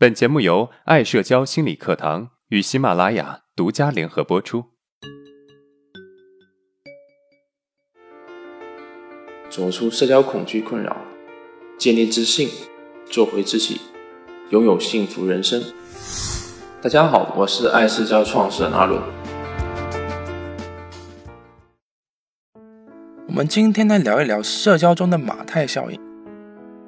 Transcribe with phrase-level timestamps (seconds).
[0.00, 4.66] 本节目由爱社交心理课堂与喜马拉雅独家联合播出。
[9.50, 10.96] 走出社交恐惧困扰，
[11.76, 12.48] 建立自信，
[13.10, 13.80] 做回自己，
[14.50, 15.60] 拥有幸福人生。
[16.80, 19.02] 大家好，我是爱社交创始人阿伦。
[23.26, 26.00] 我们今天来聊一聊社交中的马太效应。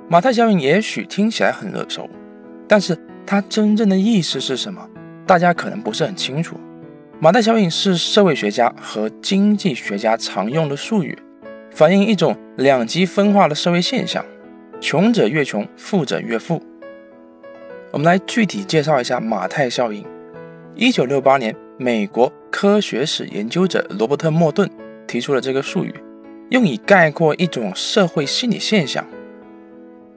[0.09, 2.09] 马太效应也许听起来很耳熟。
[2.71, 2.97] 但是
[3.27, 4.89] 它真正的意思是什么？
[5.27, 6.57] 大家可能不是很清楚。
[7.19, 11.19] 马太效应是社会学家和经济学家常用的术语，
[11.73, 14.25] 反映一种两极分化的社会现象：
[14.81, 16.63] 穷者越穷，富者越富。
[17.91, 20.07] 我们来具体介绍一下马太效应。
[20.77, 24.71] 一九六八年，美国科学史研究者罗伯特·莫顿
[25.09, 25.93] 提出了这个术语，
[26.51, 29.05] 用以概括一种社会心理现象。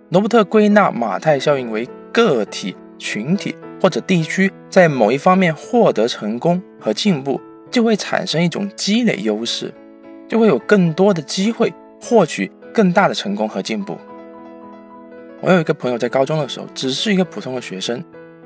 [0.10, 1.90] 罗伯特归纳马太效应为。
[2.14, 9.74] 个体、群体或者地区在某一方面获得成功和进步，就会产生一种积累优势，
[10.30, 13.98] 就会有更多的机会获取更大的成功和进步。
[15.42, 18.02] 我有一个朋友在高中的时候只是一个普通的学生，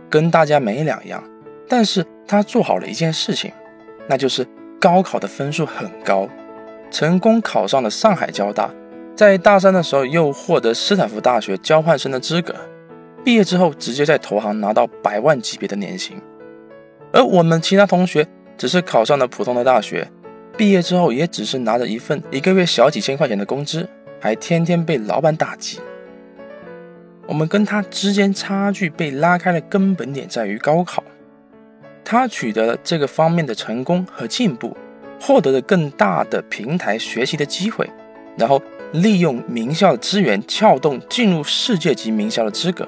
[0.09, 1.24] 跟大家没两样，
[1.68, 3.52] 但是他做好了一件事情，
[4.08, 4.48] 那就是
[4.80, 6.28] 高考的分数很高，
[6.90, 8.72] 成功考上了上海交大，
[9.16, 12.56] 在大三的时候又获得斯坦福大学交换生的资格。
[13.28, 16.16] 毕业之后，直接在投行拿到百万级别的年薪，
[17.11, 18.25] 而我们其他同学
[18.58, 20.09] 只是考上了普通的大学，
[20.56, 23.86] 毕业之后也只是拿着一份一个月小几千块钱的工资，
[24.22, 25.81] 还天天被老板打击。
[27.28, 31.03] 我们跟他之间差距被拉开的根本点在于高考，
[32.06, 34.73] 他取得了这个方面的成功和进步，
[35.19, 37.89] 获得了更大的平台学习的机会，
[38.38, 38.62] 然后
[38.94, 42.88] 利用名校的资源撬动进入世界级名校的资格。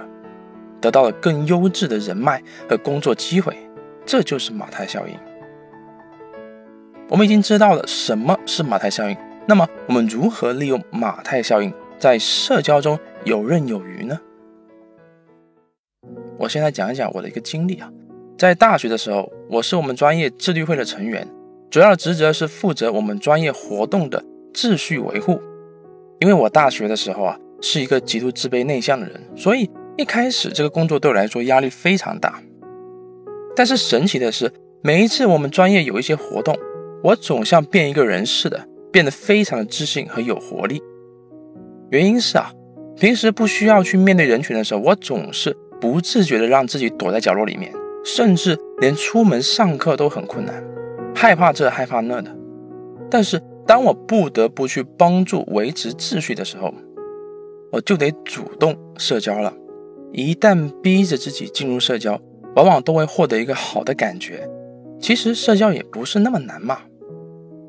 [0.82, 3.58] 得到了更优质的人脉和工作机会，
[4.06, 5.16] 这就是马太效应。
[7.10, 14.20] 我们已经知道了什么是马太效应，那么我们如何利用马太效应在社交中游刃有余呢？
[16.38, 17.92] 我先来讲一讲我的一个经历啊，
[18.38, 21.28] 在大学的时候，我是我们专业自律会的成员，
[21.70, 25.42] 主要职责是负责我们专业活动的秩序维护。
[26.20, 29.70] 因为我大学的时候啊，是一个极度自卑内向的人，所以。
[30.00, 32.42] 一开始这个工作对我来说压力非常大，
[33.54, 34.50] 但是神奇的是，
[34.82, 36.58] 每一次我们专业有一些活动，
[37.04, 40.82] 我总像变一个人似的，变得非常的自信和有活力。
[41.90, 42.50] 原因是啊，
[42.96, 47.70] 平时不需要去面对人群的时候，我总是不自觉的让自己躲在角落里面，
[48.06, 50.64] 甚至连出门上课都很困难，
[51.14, 52.34] 害怕这害怕那的。
[53.12, 56.74] 但是当我不得不去帮助维持秩序的时候，
[57.74, 59.54] 我就得主动社交了。
[60.12, 62.20] 一旦逼着自己进入社交，
[62.56, 64.50] 往往都会获得一个好的感觉。
[65.00, 66.80] 其实社交也不是那么难嘛。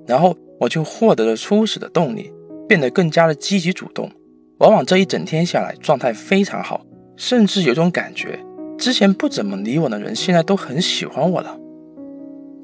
[0.06, 2.32] 然后我就获得了初始的动力，
[2.68, 4.10] 变得更加的积极主动。
[4.58, 6.84] 往往这一整天下来，状态非常好，
[7.16, 8.38] 甚至有种感觉，
[8.76, 11.56] 之前不怎么理我的人，现在都很喜欢我了。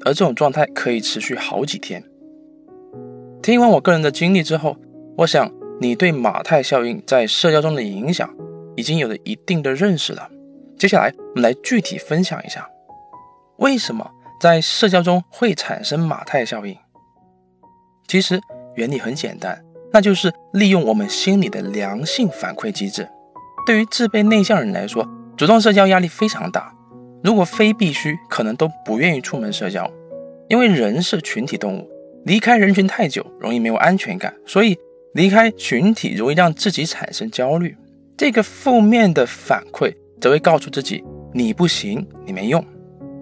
[0.05, 2.03] 而这种状态可以持续好几天。
[3.41, 4.75] 听完我个人的经历之后，
[5.17, 8.29] 我想你对马太效应在社交中的影响。
[8.77, 10.29] 已经有了一定的认识了，
[10.77, 12.69] 接下来我们来具体分享一下，
[13.57, 16.77] 为什么在社交中会产生马太效应。
[18.07, 18.39] 其实
[18.75, 19.61] 原理很简单，
[19.91, 23.09] 那就是利用我们心理的良性反馈机制。
[23.65, 25.05] 对于自卑内向人来说，
[25.35, 26.71] 主动社交压力非常大，
[27.23, 29.91] 如果非必须，可能都不愿意出门社交，
[30.47, 31.89] 因为人是群体动物，
[32.25, 34.77] 离开人群太久容易没有安全感，所以
[35.15, 37.75] 离开群体容易让自己产生焦虑。
[38.17, 41.03] 这个负面的反馈则会告诉自己
[41.35, 42.65] 你不行，你没用，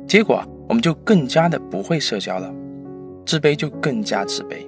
[0.08, 2.50] 结果我们就更加的不会社交了，
[3.26, 4.66] 自卑就更加自卑。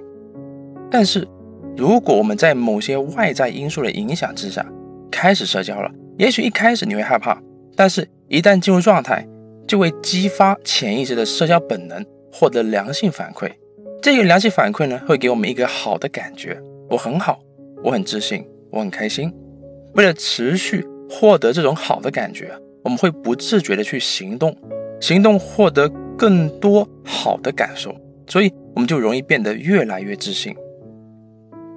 [0.90, 1.26] 但是
[1.78, 4.64] 如果我们在某些外在因素的影响之下
[5.10, 7.40] 开始社交了，也许一开始你会害怕，
[7.74, 9.26] 但是一旦进入状态，
[9.66, 13.50] 就会激发潜意识的社交本能，获得良性反馈。
[14.02, 16.60] 这个良性反馈呢，会给我们一个好的感觉，
[16.90, 17.40] 我很好，
[17.82, 19.32] 我很自信，我很开心。
[19.98, 24.56] 为了持续获得这种好的感觉，我们会不自觉的去行动，
[25.00, 27.92] 行动获得更多好的感受，
[28.28, 30.54] 所以我们就容易变得越来越自信。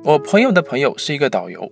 [0.04, 1.68] 我朋友的朋友是一个导游，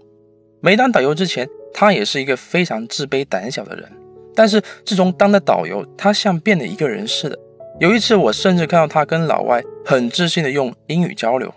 [0.60, 3.88] 没当导游之前，他也是一个非常自卑胆小的人。
[4.34, 7.38] 但是自从当了导游，他像变了一个人似的。
[7.80, 11.54] 有一次，我甚至看到他跟老外很自信的用英语交流，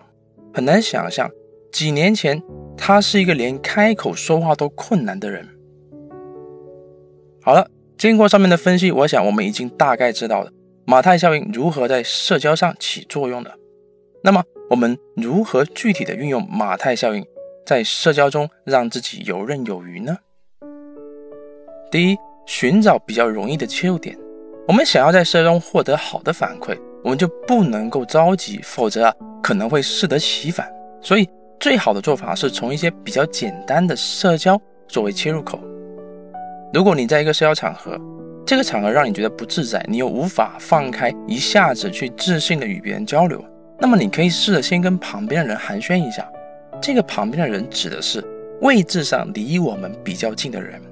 [0.52, 1.30] 很难想象
[1.72, 2.42] 几年前。
[2.84, 5.48] 他是一个连开口说话都困难的人。
[7.40, 10.50] 好了，经过上面的分析，我想我们已经大概知道了
[10.84, 13.54] 马太效应如何在社交上起作用的。
[14.24, 17.24] 那么，我们如何具体的运用马太效应，
[17.64, 20.18] 在社交中让自己游刃有余呢？
[21.88, 24.18] 第一，寻找比较容易的切入点。
[24.66, 30.68] 我们想要在社交中获得好的反馈，我们就不能够着急，否则啊可能会适得其反。
[31.00, 31.28] 所以，
[31.62, 35.60] 最好的做法是从一些比较简单的社交作为切入口。
[36.74, 37.96] 如果你在一个社交场合，
[38.44, 43.40] 这个场合让你觉得不自在，你又无法放开一下子去自信的与别人交流，
[43.78, 46.28] 那么你可以试着先跟旁边的人寒暄一下。
[46.80, 48.24] 这个旁边的人指的是
[48.60, 50.82] 位置上离我们比较近的人。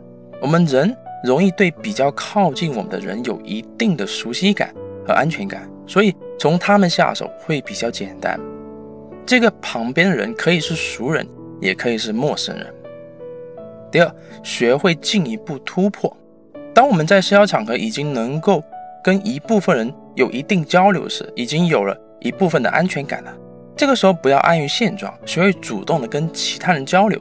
[0.40, 4.72] 我们人容易对比较靠近我们的人有一定的熟悉感
[5.04, 8.38] 和安全感，所以从他们下手会比较简单。
[9.26, 11.26] 这个旁边的人可以是熟人，
[11.60, 12.66] 也可以是陌生人。
[13.90, 16.16] 第二，学会进一步突破。
[16.74, 18.62] 当我们在社交场合已经能够
[19.02, 23.32] 跟一部分人有一定交流时，已经有了一部分的安全感了。
[23.76, 27.20] 这个时候不要安于现状，学会主动的跟其他人交流。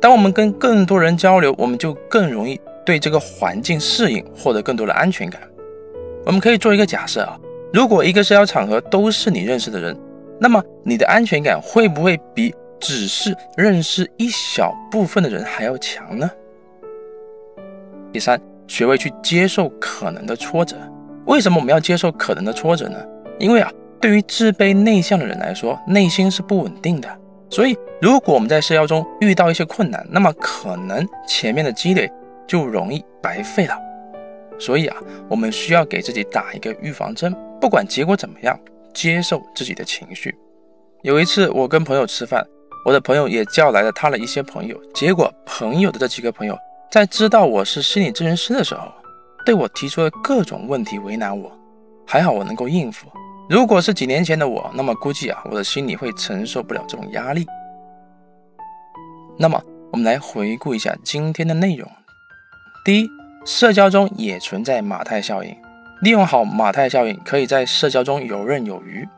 [0.00, 5.40] 当我们跟更多人交流，我们就更容易对这个环境适应，获得更多的安全感。
[6.26, 7.38] 我们可以做一个假设啊，
[7.72, 9.96] 如果一个社交场合都是你认识的人，
[10.40, 12.54] 那么你的安全感会不会比？
[12.80, 16.30] 只是认识一小部分的人还要强呢。
[18.12, 20.76] 第三，学会去接受可能的挫折。
[21.24, 22.98] 为什么我们要接受可能的挫折呢？
[23.38, 27.08] 因为啊，对于自卑内向的人来说，内心是不稳定的。
[27.48, 32.12] 所以，如果我们在社交中遇到一些困难，那么可能前面的积累
[32.46, 33.74] 就容易白费了。
[34.58, 34.96] 所以啊，
[35.26, 38.58] 我们需要给自己打一个预防针，不管结果怎么样，
[38.94, 40.34] 接受自己的情绪。
[41.02, 42.46] 有一次，我跟朋友吃饭。
[42.86, 46.54] 我的朋友也叫来了他的一些朋友，结果朋友的这几个朋友
[46.90, 48.92] 在知道我是心理咨询师的时候，
[49.46, 51.50] 对我提出了各种问题为难我，
[52.06, 53.06] 还好我能够应付。
[53.48, 57.46] 如果是几年前的我，那么估计啊，我的心里会承受不了这种压力。
[59.38, 59.58] 那么
[59.90, 61.90] 我们来回顾一下今天的内容：
[62.84, 63.08] 第一，
[63.46, 65.56] 社交中也存在马太效应，
[66.00, 69.08] 利用好马太效应，可以在社交中游刃有余。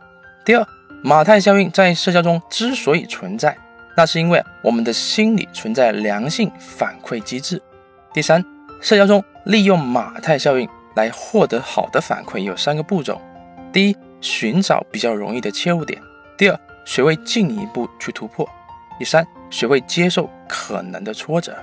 [0.45, 0.67] 第二。
[1.03, 3.57] 马太效应在社交中之所以存在，
[3.97, 7.63] 那是因为我们的心理存在良性反馈机制。
[8.13, 8.45] 第三，
[8.81, 13.21] 社交中利用马太效应来获得好的反馈有三个步骤：
[13.73, 16.01] 第一，寻找比较容易的切入点；
[16.37, 18.45] 第二，学会进一步去突破；
[18.99, 21.55] 第三，学会接受可能的挫折。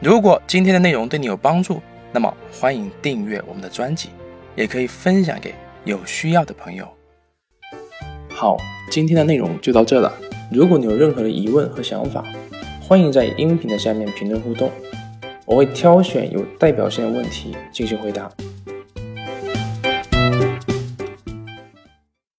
[0.00, 4.08] 如果今天的内容对你有帮助，那么欢迎订阅我们的专辑，
[4.56, 5.54] 也可以分享给
[5.84, 6.88] 有需要的朋友。
[8.28, 8.56] 好，
[8.90, 10.12] 今天的内容就到这了。
[10.50, 12.24] 如果你有任何的疑问和想法，
[12.82, 14.72] 欢迎在音频的下面评论互动，
[15.46, 18.28] 我会挑选有代表性的问题进行回答。